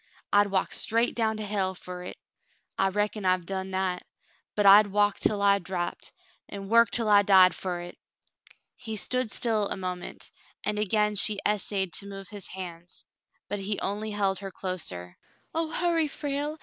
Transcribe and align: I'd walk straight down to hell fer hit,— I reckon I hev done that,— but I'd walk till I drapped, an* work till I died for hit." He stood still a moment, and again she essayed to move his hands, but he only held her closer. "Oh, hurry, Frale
I'd 0.33 0.47
walk 0.47 0.73
straight 0.73 1.13
down 1.15 1.37
to 1.37 1.45
hell 1.45 1.75
fer 1.75 2.01
hit,— 2.05 2.17
I 2.79 2.89
reckon 2.89 3.23
I 3.23 3.33
hev 3.33 3.45
done 3.45 3.69
that,— 3.69 4.01
but 4.55 4.65
I'd 4.65 4.87
walk 4.87 5.19
till 5.19 5.43
I 5.43 5.59
drapped, 5.59 6.11
an* 6.49 6.69
work 6.69 6.89
till 6.89 7.07
I 7.07 7.21
died 7.21 7.53
for 7.53 7.79
hit." 7.79 7.99
He 8.75 8.95
stood 8.95 9.29
still 9.31 9.69
a 9.69 9.77
moment, 9.77 10.31
and 10.63 10.79
again 10.79 11.13
she 11.13 11.37
essayed 11.47 11.93
to 11.99 12.07
move 12.09 12.29
his 12.29 12.47
hands, 12.47 13.05
but 13.47 13.59
he 13.59 13.79
only 13.79 14.09
held 14.09 14.39
her 14.39 14.49
closer. 14.49 15.19
"Oh, 15.53 15.69
hurry, 15.69 16.07
Frale 16.07 16.57